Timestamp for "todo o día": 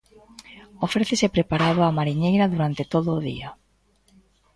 2.93-3.49